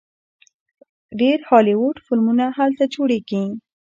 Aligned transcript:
ډیر 1.19 1.37
هالیوډ 1.49 1.95
فلمونه 2.05 2.45
هلته 2.57 2.83
جوړیږي. 2.95 3.45